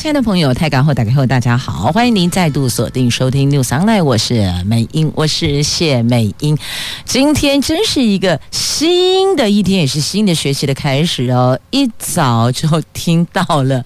[0.00, 6.56] 亲爱的朋友，太港后打开后，大家好，欢迎您再度锁定收听 News Online，我是美英，我是谢美英。
[7.04, 11.60] 今天真是一个新的一天，也是新的学期的开始哦。
[11.68, 13.84] 一早就听到了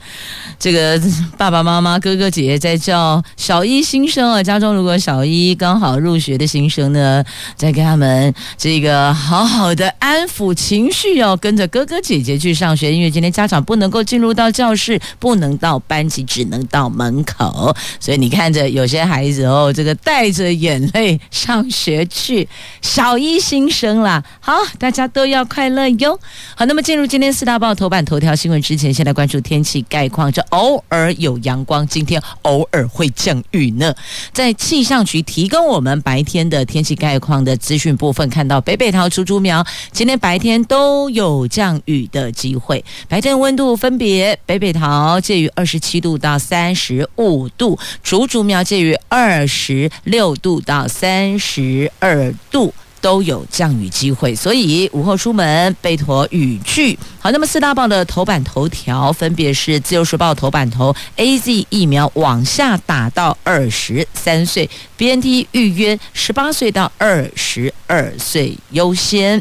[0.56, 1.02] 这个
[1.36, 7.24] 爸爸妈妈、哥哥姐姐在叫小一新生啊，家中如果小一刚好入学的新生呢，
[7.56, 16.03] 在给他们这个好好的安抚情绪哦，跟着哥哥姐姐去上学，因为今天家长不能够进入到教室，不能到班。
[16.08, 22.46] 只能到门口，所以你看着有些孩子哦，这个带着眼泪上学去，
[22.82, 24.22] 小一新生啦。
[24.40, 26.18] 好，大家都要快乐哟。
[26.54, 30.30] 好，那么进入今天四大报头版头条新闻之前，先来关注天气概况。
[30.30, 33.94] 这偶尔有阳光，今天偶尔会降雨呢。
[34.32, 42.84] 在气象局提供我们白天的天气概况的资讯部分，看到北北桃、竹竹苗今天白天都有降雨的机会。
[43.08, 45.93] 白天温度分别北北桃介于二十七。
[45.94, 56.98] 七度到三十五度，竹竹苗介于二十六度到三十二度，都有降雨机会，所以午后出门备妥雨具。
[57.20, 64.68] 好，那么四大报的头版头条分别是《自由时报》头版头：AZ 疫苗往下打到二十三岁
[64.98, 69.40] ，BNT 预约十八岁到二十二岁优先。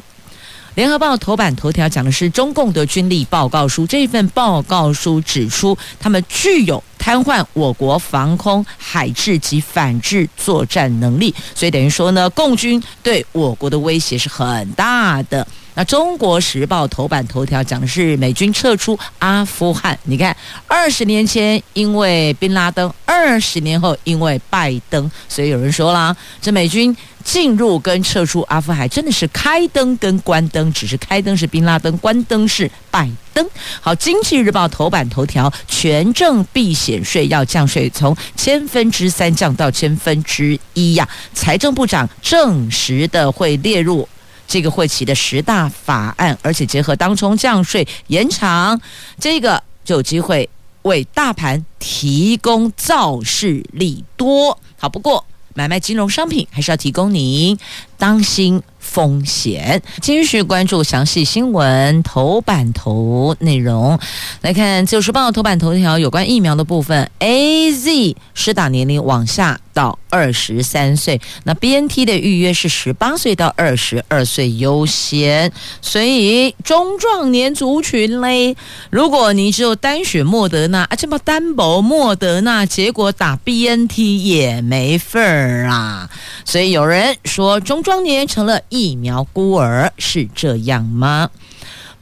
[0.76, 15.48] 联合报头版头条讲的是中共的军力报告书，这份报告书指出，他们具有瘫痪我国防空、海制及反制作战能力，所以等于说呢，共军对我国的威胁是很大的。
[15.76, 19.98] 那《中国时报》头版头条讲的是美军撤出阿富汗。
[20.04, 20.36] 你看，
[20.68, 33.44] 二十年前因为宾拉登，二十年后因为拜登，所以有人说了，这美军进入跟撤出阿富汗真的是开灯跟关灯，只是开灯是宾拉登，关灯是拜登。
[33.82, 41.08] 好，《经济日报》头版头条，权证避险税要降税，从千分之三降到千分之一呀。
[41.34, 44.08] 财政部长证实的会列入。
[44.48, 48.80] 这个会期的十大法案，而且结合当冲降税延长，
[49.20, 50.48] 这个就有机会
[50.84, 54.58] 为大盘提供造势利多。
[54.78, 57.58] 好，不过买卖金融商品还是要提供您
[57.98, 59.82] 当心风险。
[60.02, 64.00] 继续关注详细新闻头版头内容，
[64.42, 69.60] 来看《自由时报》头版头条有关疫苗的部分，AZ 施打年龄往下。
[69.74, 75.52] 到二十三岁，那 BNT 的预约是十八岁到二十二岁优先，
[75.82, 78.56] 所以中壮年族群嘞，
[78.92, 86.08] 如果你只有单选莫德纳啊，这么单薄莫德纳，结果打 BNT 也没份儿啊，
[86.46, 91.32] 所以有人说中壮年成了疫苗孤儿，是这样吗？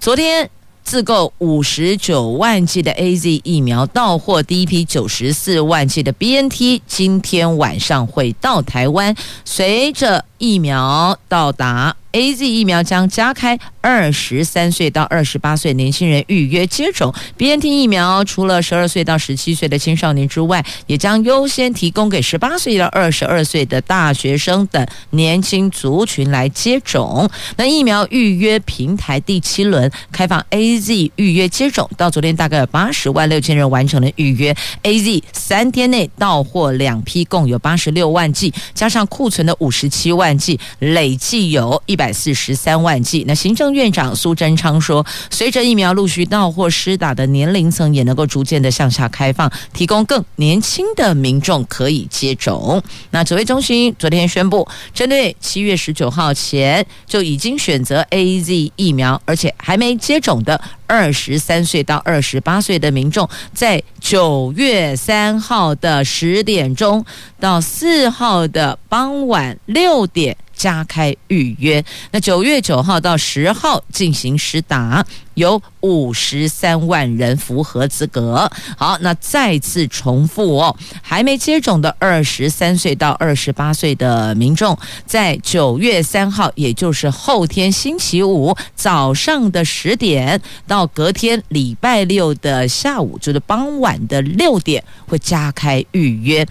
[0.02, 0.50] 昨天。
[0.91, 9.16] 自购五十九万剂的 AZ 疫苗到货，第一批九十四万剂的 BNT 今天晚上会到台湾，
[9.46, 11.96] 随着疫苗到达。
[12.13, 17.13] A Z 疫苗将加开二十三岁到二十八岁年轻人预约接种。
[17.38, 27.29] B N T 疫苗除了十二岁到十七岁的青少年之外，也将优先提供给十八岁到二十二岁的大学生等年轻族群来接种。
[27.56, 34.53] 那疫苗预约平台第七轮开放 A Z 预约接种，到昨天大概有八十万六千人完成了预约。
[34.81, 42.02] A Z 三天内到货两批，共有八十六万剂，加上库存的五十七万剂，累计有一百。
[42.02, 43.24] 百四十三万剂。
[43.28, 52.81] 那行政院长苏贞昌说，随着疫苗陆续到货，施打的年龄层也能够逐渐的向下开放，提供更年轻的民众可以接种。
[53.12, 67.06] 那指挥中心昨天宣布，针对七月十九号前就已经选择 AZ 疫苗，而且还没接种的二十三岁到二十八岁的民众，在九月三号的十点钟
[67.40, 70.21] 到四号的傍晚六点。
[70.53, 75.06] 加开预约，那九月九号到十号进行实打。
[75.36, 78.52] 有五十三万人符合资格。
[78.78, 96.46] 好，那再次重复哦，还没接种的二十三岁到二十八岁的民众，在九月三号，也就是后天星期五早上的十点到隔天礼拜六的下午，就是傍晚的六点，会加开预约。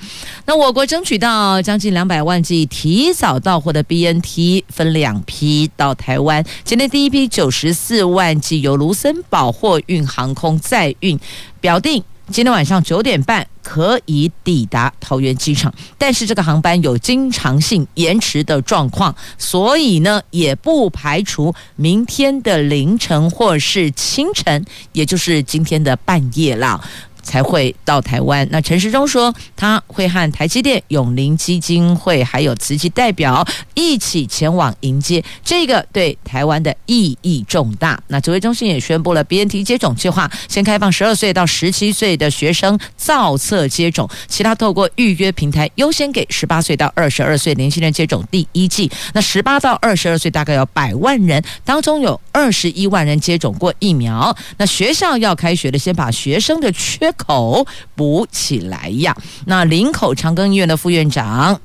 [0.47, 6.45] 那我国争取到将近两百万剂提早到货的 BNT，分两批到台湾。
[6.65, 11.19] 今天第一批九十四万剂有由卢森堡货运航空载运，
[11.61, 12.03] 表定。
[12.31, 26.81] 今天晚上九点半可以抵达桃园机场，但是这个航班有经常性延迟的状况，所以呢，也不排除明天的凌晨或是清晨，也就是今天的半夜啦。
[27.23, 28.47] 才会到台湾。
[28.51, 38.01] 那陈时中说，他会和台积电、永龄基金会还有慈济代表一起前往迎接，这个对台湾的意义重大。
[38.09, 48.91] 那指挥中心也宣布了 BNT 接种计划，先开放十二岁到十七岁的学生造册接种，其他透过预约平台优先给十八岁到二十二岁年轻人接种第一剂。
[49.13, 54.37] 那十八到二十二岁大概有百万人，当中有二十一万人接种过疫苗。
[54.57, 59.17] 那学校要开学的，先把学生的缺口补起来呀！
[59.47, 61.61] 那林口长庚医院的副院长。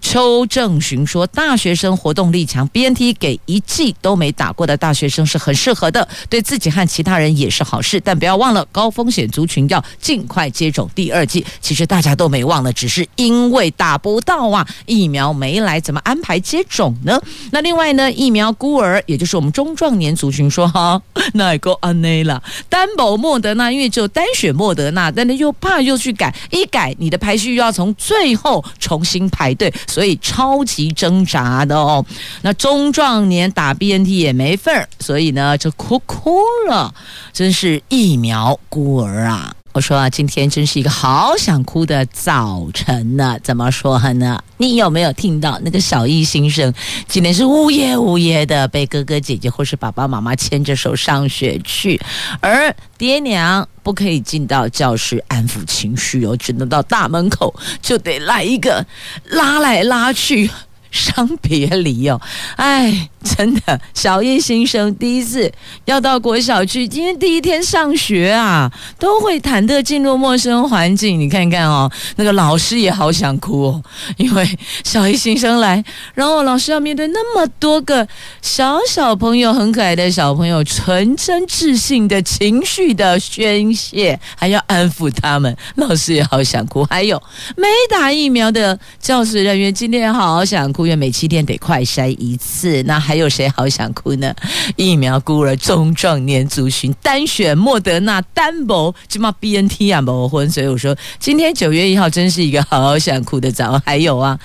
[0.00, 8.00] 邱正寻说：“大学生活动力强，BNT 给一剂都没打过的大学生是很适合的，对自己和其他人也是好事。
[8.00, 11.44] 但不要忘了，高风险族群要尽快接种第二剂。
[11.60, 17.20] 其实大家都没忘了，只是因为打不到啊，疫苗没来，怎么安排接种呢？
[17.52, 21.00] 那另外呢，疫苗孤儿，也就是我们中壮年族群说哈，
[21.34, 32.04] 那个安内了，单保莫德纳，因为只有单选莫德纳，但是又怕又去改，一改你的排序又要从最后重新排队。”所以超级挣扎的哦，
[32.42, 36.38] 那中壮年打 BNT 也没份儿，所以呢就哭哭
[36.68, 36.94] 了，
[37.32, 39.52] 真是疫苗孤儿啊！
[39.72, 43.38] 我说啊，今天真是一个好想哭的早晨呢。
[43.42, 44.42] 怎么说呢？
[44.56, 46.74] 你有没有听到那个小一新生
[47.06, 52.00] 今天是呜咽呜咽的，被哥哥姐姐或是爸爸妈妈牵着手上学去，
[52.40, 53.66] 而爹娘。
[53.82, 58.84] 不可以进到教室安抚情绪哦，只能到大门口就得来一个
[59.24, 60.50] 拉来拉去。
[60.90, 62.20] 伤别离哦，
[62.56, 65.50] 哎，真的，小一新生第一次
[65.84, 71.18] 要到国小去，今天第一天上学啊，都会忐忑进入陌生环境。
[71.18, 73.82] 你看看哦，那个老师也好想哭哦，
[74.16, 75.82] 因为小一新生来，
[76.14, 78.06] 然后老师要面对那么多个
[78.42, 86.84] 小小朋友，很可爱的小朋友，纯真自信的情绪的宣泄，还要安抚他们，老师也好想哭。
[86.86, 87.22] 还有
[87.56, 90.79] 没打疫苗的教职人员，今天也好想哭。
[90.86, 94.34] 因为每七天得快筛一次，那还有谁好想哭呢？
[94.76, 103.80] 疫苗孤儿、中壮年族群单选莫德纳单博，起码 BNT 啊没婚，所以我说今天九月一号真是一个好想哭的早。
[103.84, 104.38] 还有啊，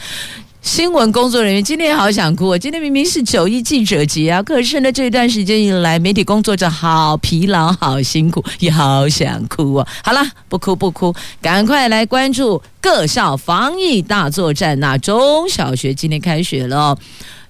[0.65, 9.87] 新闻工作人员今天也好想哭，哦今天明明是九一记者节啊，可是呢这段时间以来，媒体工作者好疲劳、好辛苦，也好想哭啊。
[10.03, 12.59] 好了，不哭不哭，赶快来关注。
[12.81, 16.97] 各校防疫大作战，那中小学今天开学了，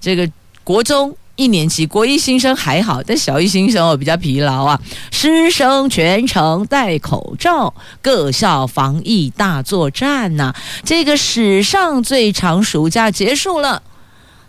[0.02, 0.30] 这个
[0.66, 4.80] 国中一年级国一新生还好，但小一新生哦比较疲劳啊。
[5.12, 13.84] 师生全程戴口罩，各校防疫大作战呐、这个史上最长暑假结束了，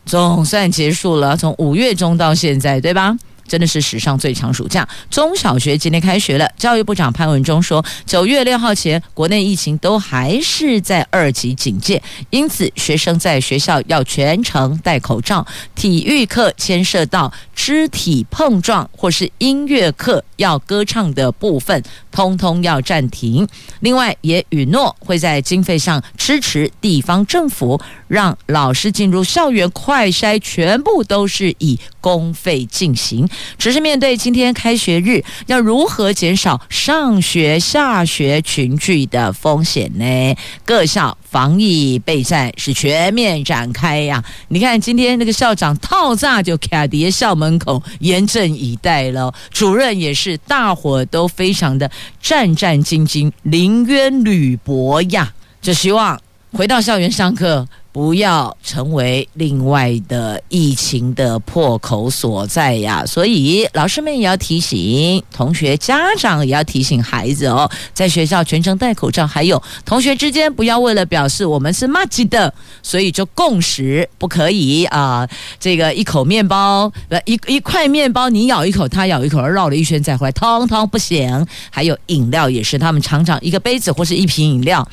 [0.04, 3.16] 总算结束了，从五月中到现在，对吧？
[3.46, 6.48] 真的是史上最长暑假，中小学今天开学了。
[6.56, 15.46] 教育部长潘文忠说，九月六号前，国内疫情都还是在二级警戒，因此学生在学校要全程戴口罩。
[15.74, 23.46] 体育课牵涉到肢体碰撞或是音乐课要歌唱的部分，通通要暂停。
[23.80, 33.28] 另外，也允诺会在经费上支持地方政府，让老师进入校园快筛，全部都是以公费进行。
[33.58, 40.36] 只是面对今天开学日，要如何减少上学下学群聚的风险呢？
[40.64, 44.22] 各校防疫备战是全面展开呀！
[44.48, 55.32] 你看今天那个校长套炸就卡在校门口严阵以待了，主任也是大伙都非常的战战兢兢，临渊履薄呀！
[55.60, 56.20] 就希望
[56.56, 57.66] 回到校园上课。
[57.92, 63.02] 不要成为另外的疫情的破口所在呀！
[63.06, 75.26] 所以老师们也要提醒同学，家长也要提醒孩子哦，在学校全程戴口罩，还有同学之间不要为了表示我们是麻吉的，所以就共识不可以啊、
[75.58, 81.46] 这个一口面包，呃一一块面包，你咬一口，他咬一口，绕了一圈再回来，通通不行。
[81.70, 84.86] 还有饮料也是，他们常常一个杯子或是一瓶饮料，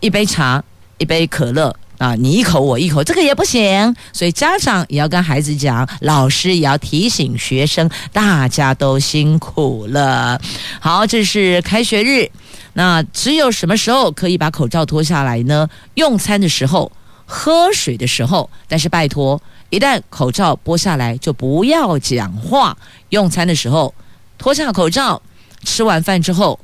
[0.00, 0.62] 一杯茶，
[0.98, 1.74] 一杯可乐。
[1.98, 10.38] 啊，你一口我一口，这个也不行，所以家长也要跟孩子讲，老师也要提醒学生，大家都辛苦了。
[10.78, 12.30] 好，这是开学日，
[12.74, 15.66] 那只有什么时候可以把口罩脱下来呢？
[15.94, 16.92] 用餐的时候，
[17.24, 19.40] 喝水的时候，但是拜托。
[19.70, 22.76] 一旦口罩剥下来，就不要讲话。
[23.08, 23.94] 用餐的时候
[24.36, 25.22] 脱下口罩，
[25.64, 26.60] 吃完饭之后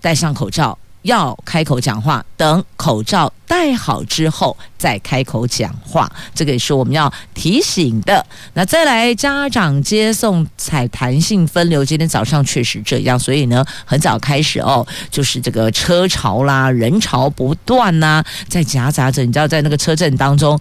[0.00, 0.78] 戴上口罩。
[1.04, 8.24] 要开口讲话，等口罩戴好之后再开口讲话，这个也是我们要提醒的。
[8.54, 20.58] 那再来，家长接送采弹性分流，今天早上确实这样，所以呢，很早开始哦，就是这个车潮啦，人潮不断呐、在夹杂着，你知道，在那个车阵当中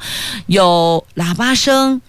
[0.47, 2.01] 有喇叭声。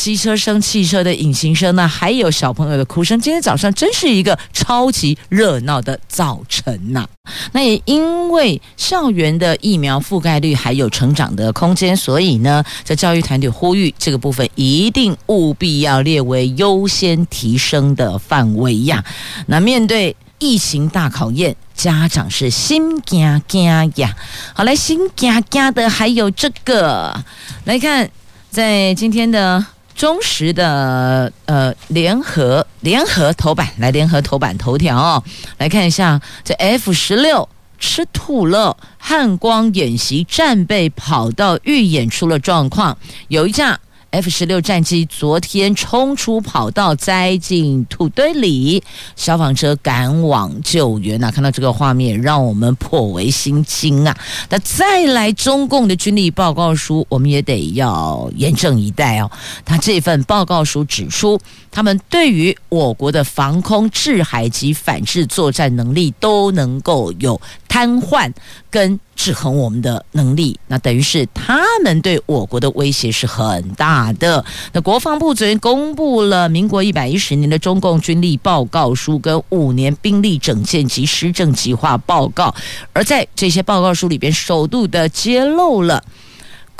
[0.00, 3.20] 机车声、汽车的引擎声呢，还有小朋友的哭声。
[3.20, 7.06] 今天早上真是一个超级热闹的早晨呐、
[7.52, 19.04] 那也因为校园的疫苗覆盖率还有成长的空间，所以呢，在教育团体呼吁这个部分一定务必要列为优先提升的范围呀。
[19.48, 23.64] 那面对疫情大考验，家长是心惊惊
[23.96, 24.16] 呀。
[24.54, 27.22] 好，来心惊惊的还有这个，
[27.64, 28.10] 来看
[28.50, 29.62] 在今天的。
[30.00, 35.22] 忠实的呃联合联合头版，来联合头版头条哦，
[35.58, 37.46] 来看一下这 F 十六
[37.78, 42.96] 吃土了，汉光演习战备跑道预演出了状况，
[43.28, 43.78] 有一架。
[44.10, 48.82] F 十六战机昨天冲出跑道，栽进土堆里，
[49.14, 51.30] 消防车赶往救援啊！
[51.30, 54.16] 看到这个画面，让我们颇为心惊啊！
[54.48, 59.30] 那再来，中共的军力报告书，我们也得要严阵以待哦。
[59.64, 61.40] 他这份报告书指出，
[61.70, 68.32] 他们对于我国的防空、制海及反制作战能力都能够有瘫痪
[68.70, 74.44] 跟制衡我们的能力，那等于是他们对我国的威胁是很大的。
[74.72, 82.54] 那国防部昨天公布了民国一百一十年的中共军力报告书跟五年兵力整建及施政计划报告，
[82.92, 86.02] 而在这些报告书里边，首度的揭露了。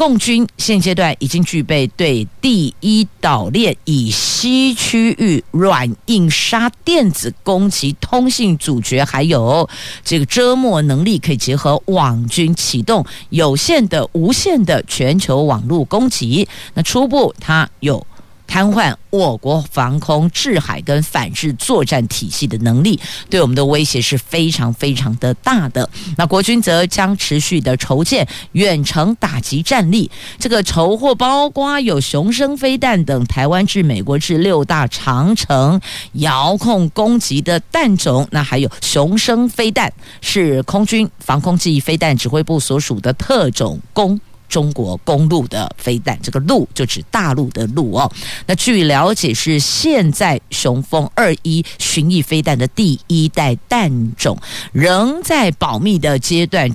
[0.01, 9.69] 共军现阶段已经具备对第一岛链以西区域软硬杀电子攻击、通信主角，还有
[10.03, 16.49] 这个遮没能力，可以结合网军启动有限的、无线的全球网络攻击。
[16.73, 18.07] 那初步，它有。
[18.51, 22.99] 瘫痪我国防空、制海跟反制作战体系的能力，
[23.31, 25.89] 对我们的威胁是非常非常的大的。
[26.17, 35.81] 那国军则将持续的筹建远程打击战力，这个筹获包括有雄升飞弹等台湾至美国至六大长城
[36.15, 38.27] 遥控攻击的弹种。
[38.33, 44.21] 那还有雄升飞弹是空军防空暨飞弹指挥部所属的特种攻。
[44.51, 48.11] 中国公路的飞弹，这个“路”就指大陆的“路”哦。
[48.47, 54.37] 那据了解，是现在雄风二一巡弋飞弹的第一代弹种，
[54.73, 56.69] 仍在保密的阶段。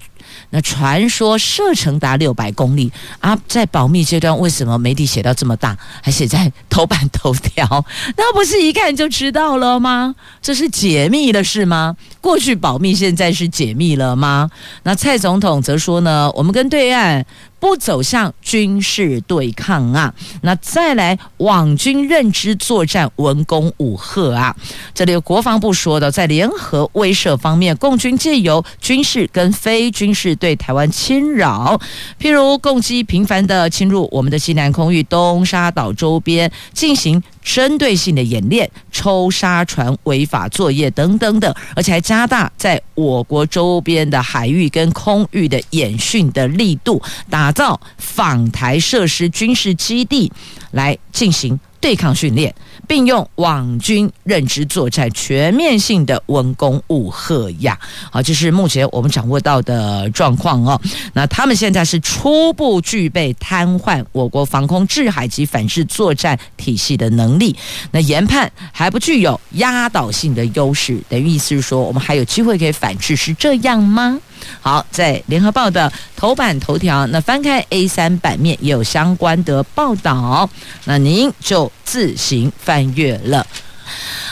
[0.50, 7.86] 那传说射程达六百公里啊，在保密阶段，为什么媒体写到这么大，还写在头版头条？
[8.18, 10.16] 那不是一看就知道了吗？
[10.42, 11.96] 这是解密的事吗？
[12.22, 14.50] 过去保密，现在是解密了吗？
[14.84, 17.26] 那蔡总统则说呢，我们跟对岸。
[17.66, 20.14] 不走向军事对抗啊！
[20.44, 24.56] 那再来网军认知作战文攻武赫啊！
[24.94, 31.82] 这里有国防部说的，在联合威慑方面，共军借由军事跟非军事对台湾侵扰，
[32.22, 37.24] 譬如共机频繁的侵入我们的西南空域、东沙岛周边进行。
[37.46, 50.30] 针对性的演练、抽沙船违法作业等等等，而且还加大在我国周边的海域跟空域的演训的力度，打造访台设施军事基地
[50.72, 51.58] 来进行。
[51.82, 52.52] 对抗训练，
[52.86, 57.78] 并用网军认知作战，全面性的文攻武吓呀！
[58.12, 60.80] 好，这是目前我们掌握到的状况哦。
[61.14, 67.56] 那他们现在是初步具备瘫痪我国防空、制海及反制作战体系的能力。
[67.92, 74.20] 那研判还不具有压倒性的优势，等于意思是说，我们还有机会可以反制，是这样吗？
[74.62, 80.50] 好，在联合报的头版头条，那翻开 A 三版面也有相关的报道，
[80.86, 83.46] 那您就自行翻阅了。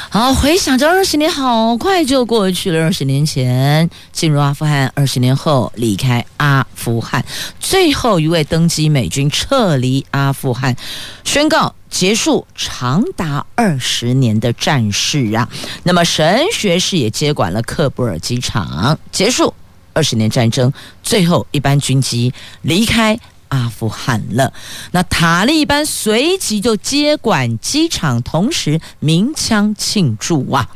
[0.10, 2.84] 好，回想着二十年，好快就过去了。
[2.84, 7.24] 二十年前进入阿富汗，二十年后离开阿富汗，
[7.60, 10.76] 最后一位登机美军撤离阿富汗，
[11.24, 15.50] 宣告结束长达二十年的战事啊。
[15.82, 19.52] 那么神学士也接管了喀布尔机场，结束。
[19.94, 23.18] 二十年战争，最后一班军机离开
[23.50, 24.52] 阿富汗了。
[24.92, 30.70] 那塔利班随即就接管机场，同时鸣枪庆祝啊！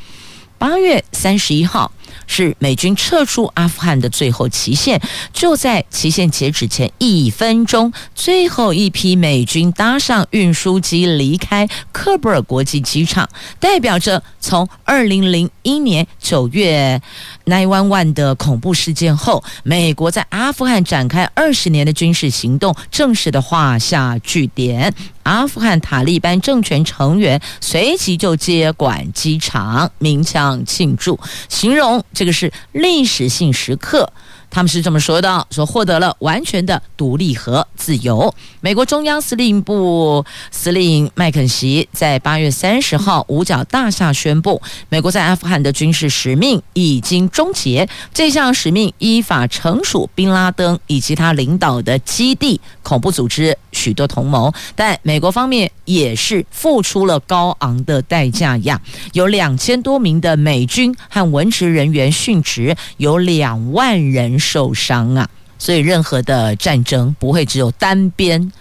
[0.59, 1.91] 八月三十一号，
[2.25, 5.01] 是美军撤出阿富汗的最后期限，
[5.33, 17.01] 就在期限截止前一分钟，最后一批美军搭上运输机离开喀布尔国际机场，代表着从二零零一年九月
[17.45, 24.93] 911的恐怖事件后，美国在阿富汗展开二十年的军事行动正式的画下句点。
[25.23, 34.11] 阿富汗塔利班政权成员随即就接管机场，鸣枪庆祝，形容这个是历史性时刻。
[34.49, 38.33] 他们是这么说的：说获得了完全的独立和自由。
[38.61, 47.87] 美国中央司令部司令麦肯锡在八月三十号五角大厦宣布，美国在阿富汗的军事使命已经终结。
[48.13, 58.81] 这项使命依法惩处宾拉登以及他领导的基地、恐怖组织许多同谋，但美国方面也是付出了高昂的代价呀，
[59.13, 64.36] 有两千多名的美军和文职人员殉职，有两万人。
[64.39, 68.51] 受伤啊，所以任何的战争不会只有单边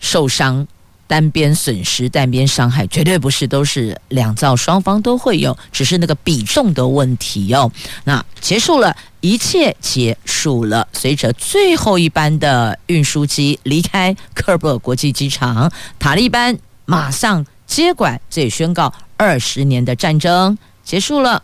[0.00, 0.66] 受伤、
[1.06, 7.70] 单边损失、单边伤害，绝对不是，都是两造双方都会有，只是那个比重的问题哦。
[8.04, 10.88] 那结束了，一切结束了。
[10.92, 21.42] 随着最后一班的运输机离开喀布尔国际机场，塔利班马上接管，这也宣告二十年的战争结束了。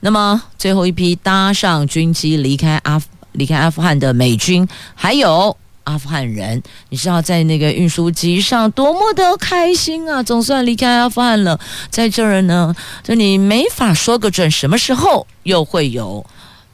[0.00, 3.00] 那么最后一批搭上军机离开阿
[3.32, 10.22] 离开阿富汗的美军，还有阿富汗人，你知道在那个运输机上多么的开心啊！
[10.22, 11.58] 总算离开阿富汗了，
[11.90, 16.24] 在这儿呢，就你没法说个准，什么时候又会有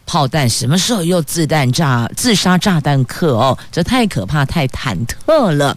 [0.06, 5.76] 炮弹，什么时候又自弹炸自杀炸弹客哦，这太可怕，太忐忑了。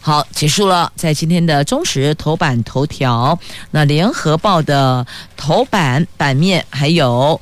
[0.00, 0.92] 好，结束了。
[0.96, 3.38] 在今天的中时头版头条，
[3.70, 5.06] 那联合报的
[5.36, 7.40] 头版版面，还有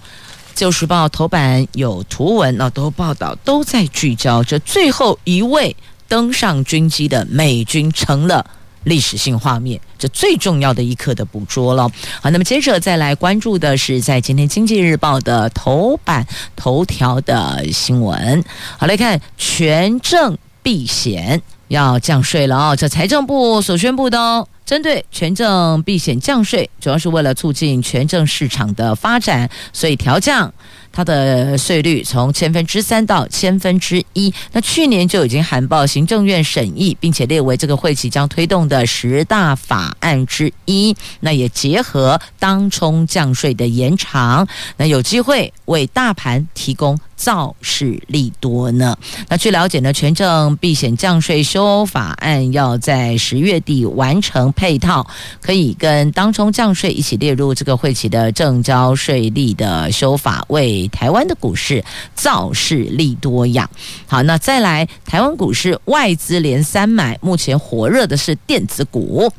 [0.54, 5.74] 旧时报头版有图文，那都报道都在聚焦这最后一位
[6.06, 8.46] 登上军机的美军成了
[8.84, 11.88] 历史性画面，这最重要的一刻的捕捉了。
[12.20, 16.26] 好，那么接着再来关注的是在今天经济日报的头版
[16.56, 18.44] 头条的新闻。
[18.78, 21.42] 好，来看权证避险。
[21.68, 22.76] 要降税了啊！
[22.76, 30.52] 这财政部所宣布的哦，针对权证避险降税，主要是为了促进权证市场的发展，所以调降。
[30.92, 40.94] 它的税率从千分之三到千分之一，那去年就已经函报行政院审议，并且列为这个会期将推动的十大法案之一。
[41.20, 48.96] 那也结合当冲降税的延长，那有机会为大盘提供造势利多呢。
[49.28, 55.06] 那据了解呢，权证避险降税修法案要在十月底完成配套，
[55.40, 63.68] 可以跟当冲降税一起列入这个会期的证交税率的修法，为台湾的股市造势利多样。
[64.06, 69.32] 好，那再来，台湾股市外资连三买，目前火热的是电子股。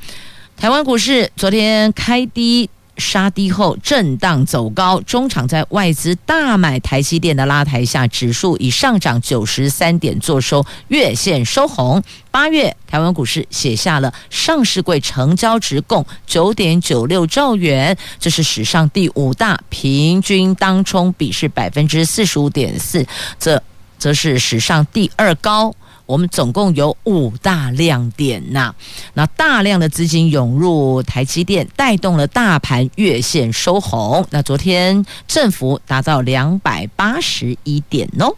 [0.56, 2.70] 台湾股市昨天开低。
[2.98, 12.02] 杀低后震荡走高，中场在外资大买台积电的拉抬下，指数以上涨九十三点，作收月线收红。
[12.30, 23.06] 八月台湾股市写下了上市柜成交值共九点九六兆元，这是史上第五大，平均当冲比是百分之四十五点四，
[23.40, 23.62] 这
[23.98, 25.74] 则是史上第二高。
[26.06, 28.74] 我们总共有五大亮点呐，
[29.14, 34.26] 那大量的资金涌入台积电，带动了大盘月线收红。
[34.30, 38.36] 那昨天振幅达到两百八十一点哦。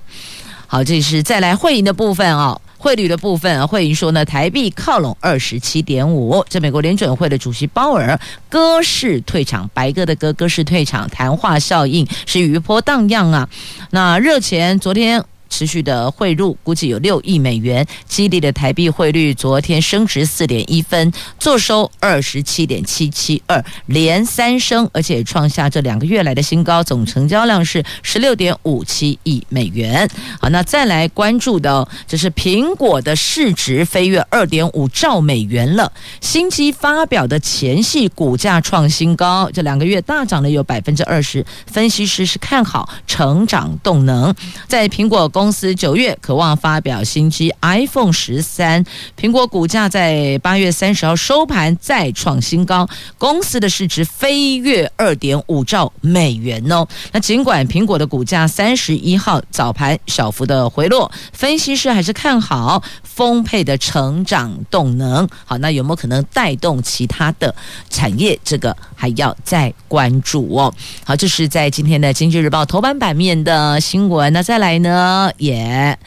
[0.68, 6.46] 好，这是再来汇银的部分哦，汇率的部分，汇银说呢，台币靠拢二十七点五。
[6.48, 13.50] 这美国联准会的主席鲍尔鸽式退场，白鸽的鸽鸽式退场，谈话效应是余波荡漾啊。
[13.90, 15.24] 那热钱昨天。
[15.50, 30.10] 持续的汇入，估计有六亿美元，激励的台币汇率昨天升值四点一分，坐收二十七点七七二，连三升，而且创下这两个月来的新高，总成交量是十六点五七亿美元。
[30.42, 44.34] 好，那再来关注的，这是苹果的市值飞跃二点五兆美元了，新机发表的前夕，股价创新高，这两个月大涨了有百分之二十，分析师是看好成长动能，
[44.68, 45.30] 在苹果。
[45.36, 48.86] 公司九月渴望发表新机 iPhone 十三。
[49.20, 56.88] 苹果股价在八月三十号收盘再创新高，公司的市值飞跃二点五兆美元哦。
[57.12, 65.28] 那尽管苹果的股价三十一号早盘小幅的回落，分析师还是看好丰沛的成长动能。
[65.44, 67.54] 好，那有没有可能带动其他的
[67.90, 68.40] 产业？
[68.46, 70.74] 这个还要再关注哦。
[71.04, 74.32] 好，这是在今天的《经济日报》头版版面的新闻。
[74.34, 76.00] 那再来呢，也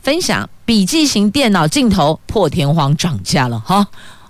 [0.00, 3.86] 分享笔记型电脑镜头破天荒涨价了哈。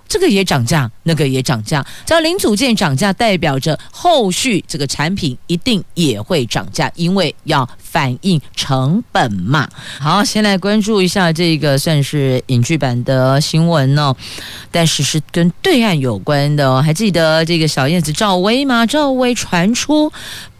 [0.07, 1.85] 这个也涨价，那个也涨价。
[2.05, 9.67] 只要零组件涨价，代表着后续这个产品一定也会涨价，因为要反映成本嘛。
[9.99, 14.15] 好，先来关注一下这个算是影剧版的新闻哦，
[14.71, 16.81] 但是是跟对岸有关的哦。
[16.81, 18.85] 还记得这个小燕子赵薇吗？
[18.85, 20.11] 赵薇传出。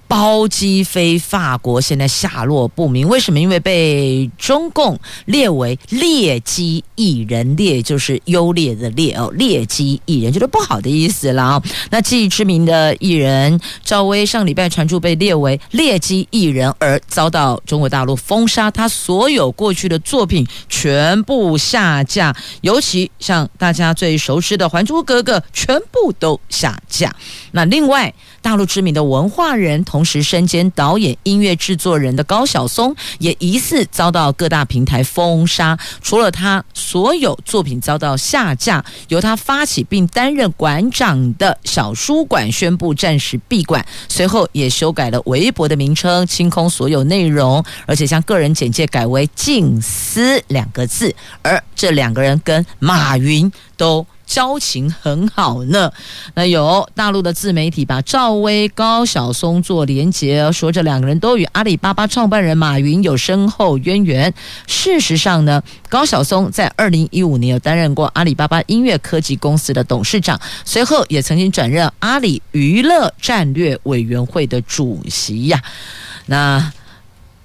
[0.08, 3.08] 包机飞法国，现在下落不明。
[3.08, 3.40] 为什么？
[3.40, 11.64] 因为被中共列为劣迹艺人，劣就是优劣的劣哦，劣迹艺人就是不好的意思了啊。
[11.90, 27.14] 那既知名的艺人赵薇上礼拜传出被列为劣迹艺人，而遭到中国大陆封杀，他所有过去的作品全部下架，尤其像大家最熟悉的《还珠格格》，全部都下架。
[27.52, 35.78] 那另外，大陆知名的文化人，同时身兼导演、音乐制作人的高晓松，也疑似遭到各大平台封杀。
[36.02, 51.14] 除了他所有作品遭到下架，由他发起并担任馆长的小书馆宣布暂时闭馆，随后也修改了微博的名称，清空所有内容，而且将个人简介改为“静思”两个字。
[51.42, 54.06] 而这两个人跟马云都。
[54.28, 55.92] 交情很好呢。
[56.36, 64.32] 那有大陆的自媒体把赵薇、高晓松做连结，说这两个人都与阿里巴巴创办人马云有深厚渊源。
[64.68, 75.64] 事实上呢，高晓松在二零一五年有担任过阿里巴巴音乐科技公司的董事长，随后也曾经转任阿里娱乐战略委员会的主席呀。
[76.26, 76.72] 那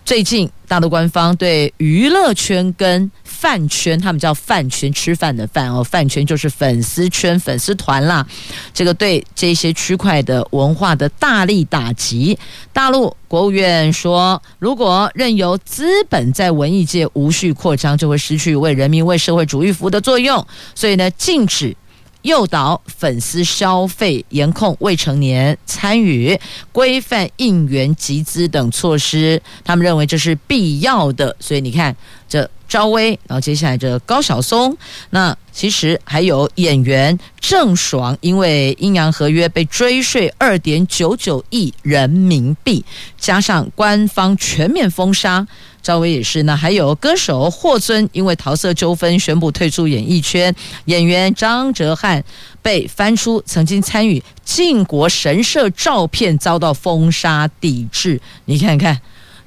[0.05, 8.27] 最近大陆官方对娱乐圈跟饭圈，他们叫饭圈，吃饭的饭哦，饭圈就是粉丝圈、粉丝团啦。
[8.75, 12.37] 这个对这些区块的文化的大力打击。
[12.73, 20.45] 大陆国务院说，如果任由资本在文艺界无序扩张，就会失去为人民、为社会主义服务的作用。
[20.75, 21.77] 所以呢，禁止。
[22.23, 26.39] 诱导粉丝消费、严控未成年参与、
[26.73, 31.37] 规范应援集资等措施，他们认为这是必要的。
[31.39, 31.95] 所以你看，
[32.29, 34.75] 这赵薇，然后接下来这高晓松，
[35.11, 42.83] 那其实还有演员郑爽，因为阴阳合约被追税二点九九亿人民币，
[43.19, 45.47] 加上官方全面封杀。
[45.83, 50.55] 赵薇也是，那还有歌手霍尊，因为桃色纠纷宣布退出演艺圈。
[50.87, 52.23] 演员张哲瀚
[52.63, 58.19] 被翻出曾经参与靖国神社照片，遭到封杀抵制。
[58.47, 58.99] 你看看，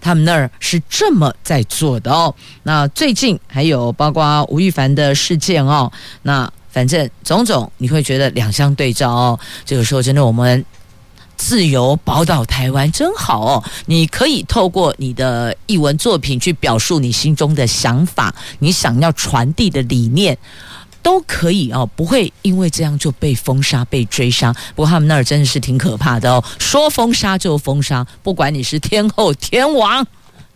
[0.06, 2.32] 他们那儿是这么在做的哦。
[2.62, 5.91] 那最近还有包括吴亦凡的事件哦。
[6.22, 9.39] 那反正种种，你会觉得两相对照哦。
[9.65, 10.63] 这个时候，真的我们。
[11.38, 13.63] 自由宝岛台湾真好哦！
[13.88, 20.36] 你可以透过你的译文作品去表述你心中的想法，你想要传递的理念
[21.06, 24.52] 都可以哦，不会因为这样就被封杀、被追杀。
[24.74, 30.04] 不过他们那儿真的是挺可怕的哦，说封杀就封杀，不管你是天后、天王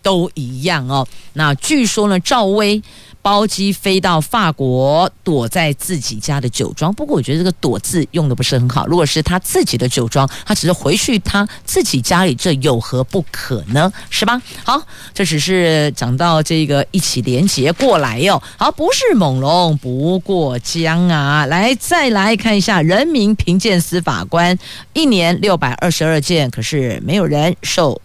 [0.02, 1.08] 都一样哦。
[1.34, 2.82] 那据说呢，赵薇。
[3.30, 6.92] 包机飞到法国，躲在自己家的酒庄。
[6.92, 8.88] 不过我觉得这个“躲”字用的不是很好。
[8.88, 13.94] 如果是他自己的酒庄，他只是回去他自己家里，这有何不可呢？
[14.10, 14.42] 是吧？
[14.64, 14.82] 好，
[15.14, 18.42] 这只是讲到这个一起连结过来哟。
[18.58, 21.46] 好，不是猛龙不过江啊！
[21.46, 24.58] 来，再来看一下人民评鉴司法官，
[24.94, 28.02] 一年六百二十二件，可是没有人受。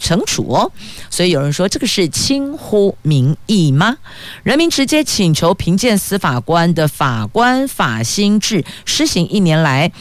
[0.00, 0.70] 惩处哦，
[1.10, 3.96] 所以有人说这个是轻忽民意吗？
[4.42, 9.92] 人民直接请求评鉴司法官的法官法新制施行一年来。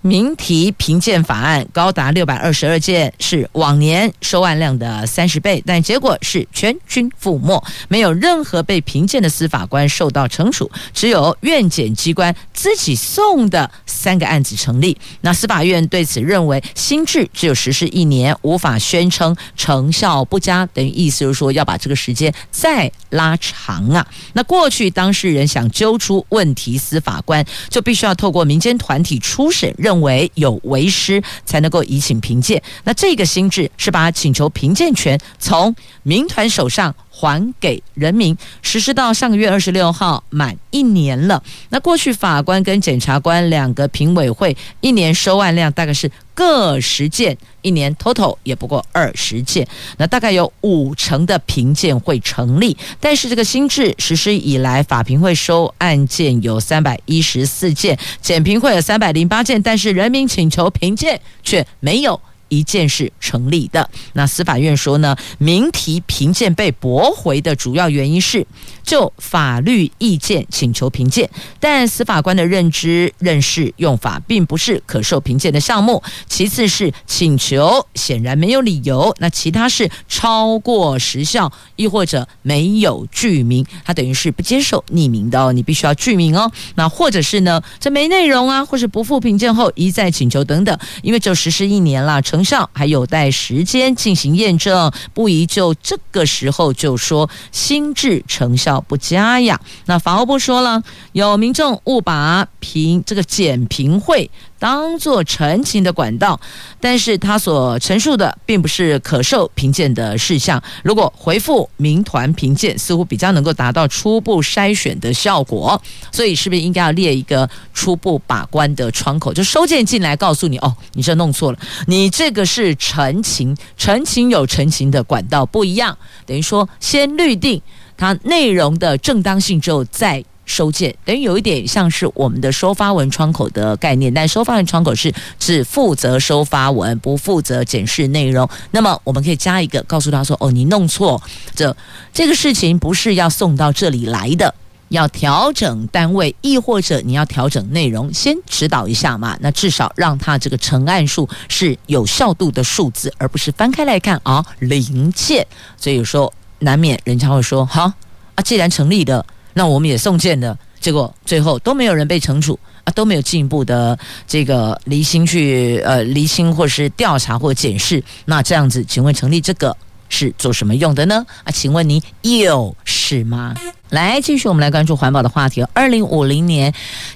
[0.00, 14.96] 民提评鉴法案高达六百二十二件，是往年收案量的三十倍，但结果是全军覆没，没有任何被评鉴的司法官受到惩处，只有院检机关自己送的三个案子成立。
[15.22, 24.06] 那司法院对此认为，新制只有实施一年，无法宣称成效不佳，等于意思就是说要把这个时间再拉长啊。
[24.34, 29.74] 那过去当事人想揪出问题司法官，就必须要透过民间团体初审。
[29.88, 32.62] 认为有为师才能够以请评鉴。
[32.84, 36.94] 那这个心智是把请求评鉴权从民团手上。
[37.18, 41.42] 还给人民，实施到上个月二十六号满一年了。
[41.70, 49.66] 那过去法官跟检察官两个评委会一年收案量大概是各十件，一年 total 也不过二十件。
[49.96, 52.76] 那大概有五成的评鉴会成立。
[53.00, 62.20] 但是这个新制实施以来，法评会收案件有三百一十四件，检评会有三百零八件，但是人民请求评鉴却没有。
[62.48, 63.88] 一件是成立的。
[64.14, 68.46] 那司法院说呢，民提评鉴被驳回的主要原因是
[68.82, 71.28] 就法律意见请求评鉴，
[71.60, 76.02] 但司法官的认知认识用法并不是可受评鉴的项目。
[76.26, 86.50] 其次是请求显然没有理由，那其他是超过时效，亦或者没有具名，他等于是不接受匿名的哦，你必须要具名哦。
[86.76, 99.60] 那或者是呢，这没内容啊，或是不付评鉴后一再请求等等，因为就实施一年了，成成效还有待时间进行验证，不宜就这个时候就说新制成效不佳呀。
[99.86, 106.40] 那法务部说了，有民众误把评这个检评会当做陈情的管道，
[106.80, 110.62] 但是他所陈述的并不是可受评鉴的事项。
[110.82, 115.80] 如果回复民团评鉴，似乎比较能够达到初步筛选的效果。
[116.10, 127.60] 所以是不是应该要列一个初步把关的窗口，就收件进来告诉你哦，你这弄错了，你这个是陈情，陈情有陈情的管道不一样，等于说先律定
[127.96, 130.24] 它内容的正当性之后再。
[130.48, 138.48] 收件等于有一点像是我们的收发文窗口的概念，但收发文窗口是只负责收发文，不负责检视内容。
[138.70, 141.22] 那么我们可以加一个，告诉他说：“哦，你弄错，
[141.54, 141.76] 这
[142.12, 144.54] 这个事情不是要送到这里来的，
[144.88, 149.36] 要调整单位，亦或者你要调整内容，先指导一下嘛。
[149.40, 155.46] 那至少让他这个成案数是有效度的数字，而不是翻开来看啊、哦、零件。
[155.76, 157.92] 所以有时候难免人家会说：好
[158.34, 159.24] 啊，既然成立的。”
[159.58, 168.00] 那我们也送件了，结果最后都没有人被惩处啊，都没有进一步的这个离心去呃离心或是调查或检视。
[168.24, 169.76] 那这样子，请问成立这个
[170.08, 171.26] 是做什么用的呢？
[171.42, 173.56] 啊，请问你有事吗？
[173.88, 175.60] 来，继续我们来关注环保的话题。
[175.72, 176.72] 二零五零年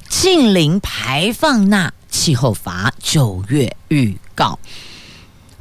[0.08, 4.58] 近零排放钠气候法九月预告，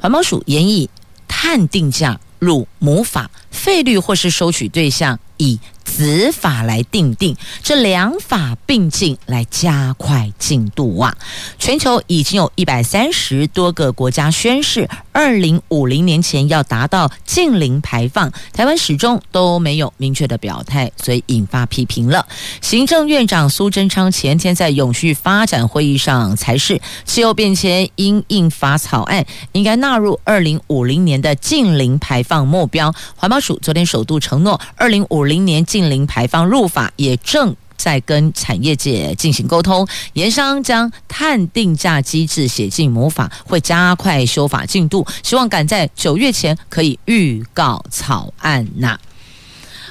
[0.00, 0.90] 环保署研议
[1.28, 5.60] 碳定价入母法，费率或是收取对象以。
[5.92, 11.14] 子法来定定，这两法并进来加快进度啊！
[11.58, 22.26] 全球已经有一百三十多个国家宣誓，二零五零年前要达到净零排放，台湾始终都没有明确的表态，所以引发批评了。
[22.62, 32.94] 行政院长苏贞昌前天在永续发展会议上才是气候变迁因应法草案应该纳入二零五零年的净零排放目标。
[33.14, 48.98] 环保署昨天首度承诺，二零五零年零排放入法，也正在跟产业界进行沟通，盐商将碳定价机制写进魔法，会加快修法进度，希望赶在九月前可以预告草案呐。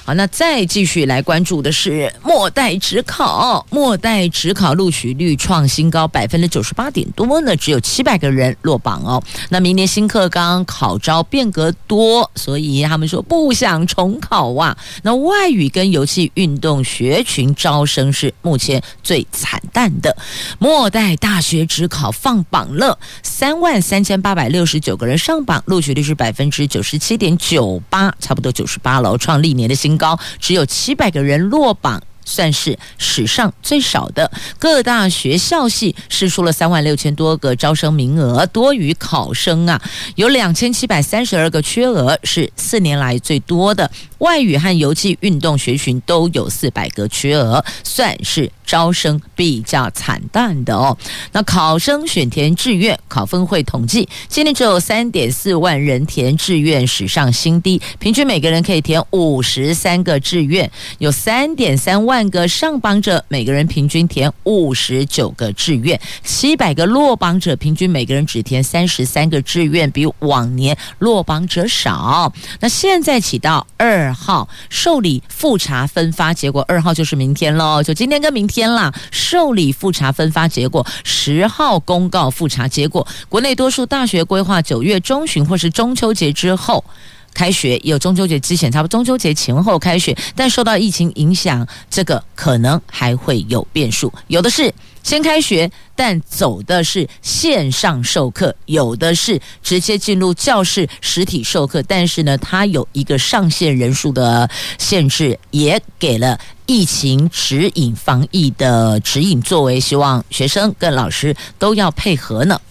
[0.04, 9.22] 好，那再继续来关注的是末代职考，末代职考录取率创新高，百分之九十八点多呢，只有七百个人落榜哦。
[9.50, 14.76] 那明年新课纲考招变革多，所以他们说不想重考啊。
[15.04, 20.18] 那外语跟游戏运动学群招生是目前最惨淡的。
[20.58, 29.91] 末代大学职考放榜了，三万三千八百六十九个人上榜，录取率是百分之九十七点九八，差不多九十八了，创历年的新。
[29.98, 34.32] 高只有七百个人落榜，算是史上最少的。
[34.60, 39.82] 各大学校系释出了三万六千多个招生名额，多于考生啊，
[40.16, 43.90] 有两千七百三十二个缺额，是四年来最多的。
[44.20, 48.52] 外语和游憩运动学群都有四百个缺额，算是。
[48.64, 50.98] 招生比较惨淡的哦。
[51.34, 57.82] 那考生选填志愿，考分会统计，今年只有三点四万人填志愿，史上新低。
[58.00, 66.00] 平均每个人可以填五十三个志愿，有三点三万万个上榜者，每个人平均填五十九个志愿。
[66.24, 72.32] 七百个落榜者，平均每个人只填三十三个志愿，比往年落榜者少。
[72.60, 78.52] 那现在起到二号受理复查分发结果，二号就是明天喽，就今天跟明天。
[78.52, 78.94] 天啦！
[79.12, 83.08] 受理复查分发结果，十号公告复查结果。
[83.30, 86.84] 国内多数大学规划九月中旬或是中秋节之后
[87.34, 94.74] 开学，也有中秋节之前，差不多中秋节前后开学，但受到疫情影响，这个可能还会有变数，有的是。
[95.04, 112.62] 先开学，但走的是线上授课，有的是直接进入教室实体授课，但是呢，它有一个上限人数的限制，也给了疫情指引、防疫的指引，作为希望学生跟老师都要配合呢。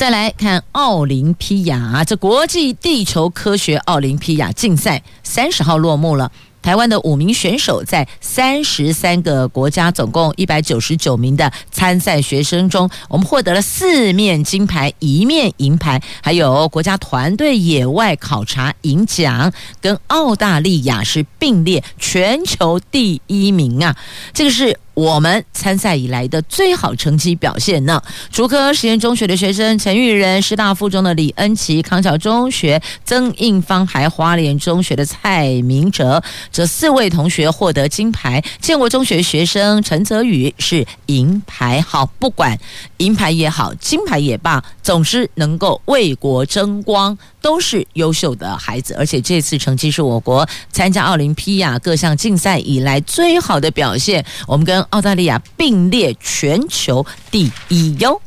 [0.00, 6.32] 再来看奥林匹亚，这国际地球科学奥林匹亚竞赛三十号落幕了。
[6.62, 23.94] 台湾的五名选手在三十三个国家，总共一百九十九名的参赛学生中，我们获得了四面金牌、一面银牌，还有国家团队野外考察银奖，跟澳大利亚是并列全球第一名啊！
[24.32, 24.78] 这个是。
[25.00, 28.02] 我们参赛以来的最好成绩表现呢？
[28.30, 38.44] 竹科实验中学的学生陈玉仁、师大附中的李恩琪、康桥中学曾应芳，还花莲中学的蔡明哲，这四位同学获得金牌。
[38.60, 41.80] 建国中学学生陈泽宇是银牌。
[41.80, 42.58] 好，不管
[42.98, 48.94] 银牌也好，金牌也罢，总之能够为国争光，都是优秀的孩子。
[48.98, 54.24] 而且这次成绩是我国参加奥林匹亚各项竞赛以来最好的表现。
[54.46, 58.20] 我们跟澳大利亚并列全球第一哟。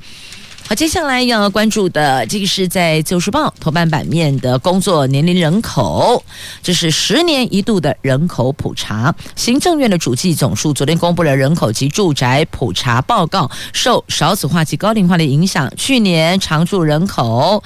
[0.65, 6.23] 好，接下来要关注的这个是在《自由时报》头版版面的工作年龄人口，
[6.61, 9.13] 这是十年一度的人口普查。
[9.35, 17.61] 行政院的主计总数昨天公布了人口及住宅普查报告，受少子化及高龄化的影响，去年常住人口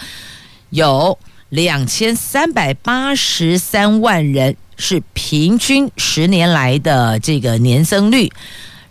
[0.72, 1.16] 有
[1.50, 8.32] 两千三百八十三万人，是平均十年来的这个年增率。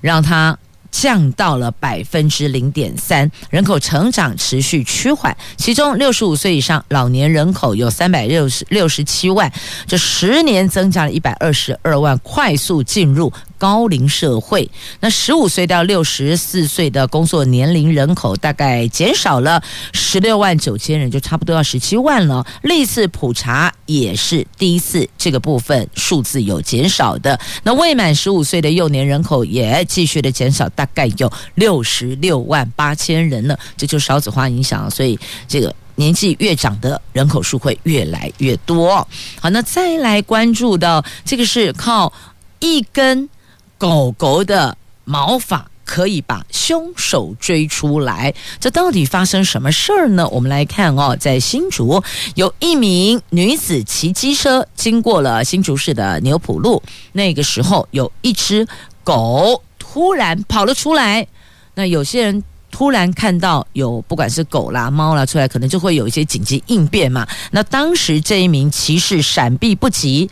[0.03, 0.57] 让它
[0.93, 5.37] 降到了百分之零点三，人口成长持续趋缓。
[5.57, 9.53] 其中六十五岁以上老年人口有三百六十六十七万，
[9.87, 13.33] 这十年增加了一百二十二万，快速进入。
[13.59, 22.47] 高龄社会，那十五岁到六十四岁的工作年龄人口大概减少了十六万九千人，就差不多要十七万了。
[22.63, 27.39] 历次普查也是第一次，这个部分数字有减少的。
[27.63, 33.59] 那未满十五岁的幼年人口也继续的减少，大概有六十六万八千人了。
[33.77, 38.97] 这就少子化影响，所以这个年纪越长的人口数会越来越多。
[39.41, 42.13] 好，那再来关注到这个是靠
[42.59, 43.29] 一根。
[43.79, 50.27] 狗狗的毛发可以把凶手追出来，这到底发生什么事儿呢？
[50.29, 52.03] 我们来看哦，在新竹
[52.35, 58.67] 有一名女子骑机车经过了新竹市的牛埔路，那个时候有一只
[59.05, 61.27] 狗突然跑了出来。
[61.75, 67.25] 那有些人突然看到有不管是狗啦、猫啦出来，可能就会有一些紧急应变嘛。
[67.53, 70.29] 那当时这一名骑士闪避不及，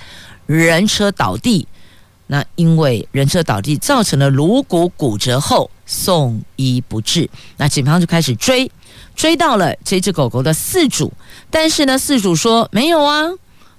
[0.47, 1.69] 人车倒地。
[2.27, 8.71] 那因为人车倒地造成了颅骨骨折后送医不治，那警方就开始追，
[9.15, 11.13] 追到了这只狗狗的饲主，
[11.51, 13.25] 但是呢，饲主说没有啊，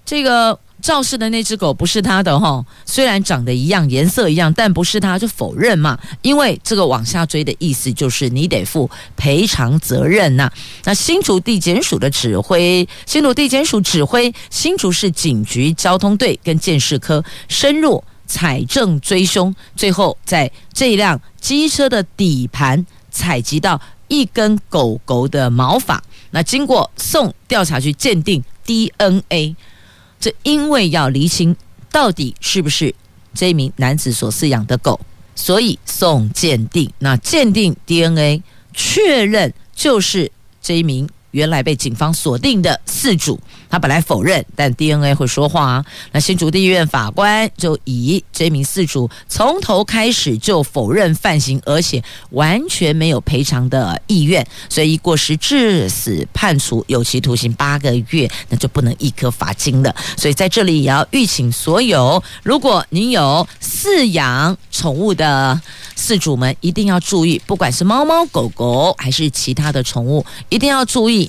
[0.06, 5.98] 这个肇事的那只狗不是他的哈，虽然长得一样，颜色一样，但不是他，就否认嘛。
[6.22, 10.52] 因为这个往下追的意思就是你得负赔偿责任呐。
[10.84, 18.04] 那新竹地检署的指挥，新竹地检署指挥新竹市警局交通队跟鉴识科深入。
[18.26, 26.04] 采证追凶，最后在这辆机车的底盘采集到一根狗狗的毛发。
[26.32, 29.56] 那经过送调查局鉴定 DNA，
[30.20, 31.56] 这因为要厘清
[31.92, 32.94] 到底是不是
[33.34, 35.00] 这名男子所饲养的狗，
[35.36, 36.92] 所以送鉴定。
[37.00, 41.10] 那鉴定 DNA 确认就是这一名。
[41.36, 43.38] 原来被警方锁定的饲主，
[43.69, 45.86] 他本来否认，但 DNA 会说话啊。
[46.13, 59.93] 那新竹地院法官就以这名饲主从头开始就否认犯行，而且完全没有赔偿的意愿，所以过失致死判处有期徒刑八个月，那就不能一颗罚金了。
[60.15, 65.60] 所以在这里也要预请所有，如果您有饲养宠物的
[65.98, 71.25] 饲主们，一定要注意，不管是猫猫狗狗还是其他的宠物，一定要注意。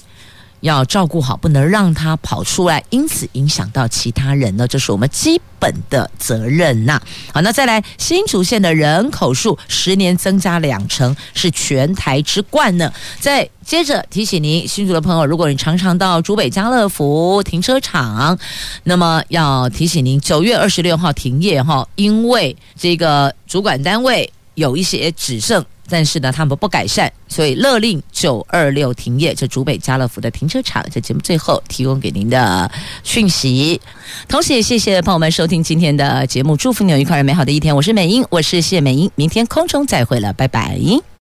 [0.66, 7.00] 要照顾好，不能让它跑出来，因此影响到其他人呢，这是我们基本的责任呐。
[7.32, 12.92] 好，那再来，新竹县的人口数十年增加两成，是全台之冠呢。
[13.20, 18.36] 再接着提醒您，新竹的朋友，如果你常常到竹北家乐福停车场，
[18.82, 25.64] 那么要提醒您，九月二十六号停业哈，因为这个主管单位有一些只剩。
[25.88, 29.34] 但是呢，他们不改善，所以勒令九二六停业。
[29.34, 32.70] 这竹北家乐福的停车场，在节目最后提供给您的
[33.02, 33.80] 讯息。
[34.28, 37.74] 同时也谢谢朋友们收听今天的节目，祝福你有愉快而美好的一天。
[37.74, 40.78] 我是美英，我是谢美英，明天空中再会了，拜拜。